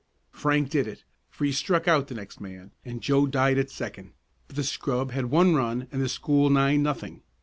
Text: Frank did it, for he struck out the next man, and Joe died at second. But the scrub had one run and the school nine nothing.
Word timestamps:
Frank 0.31 0.71
did 0.71 0.87
it, 0.87 1.03
for 1.29 1.45
he 1.45 1.51
struck 1.51 1.87
out 1.87 2.07
the 2.07 2.15
next 2.15 2.41
man, 2.41 2.71
and 2.83 3.03
Joe 3.03 3.27
died 3.27 3.59
at 3.59 3.69
second. 3.69 4.13
But 4.47 4.55
the 4.55 4.63
scrub 4.63 5.11
had 5.11 5.25
one 5.27 5.53
run 5.53 5.87
and 5.91 6.01
the 6.01 6.09
school 6.09 6.49
nine 6.49 6.81
nothing. 6.81 7.21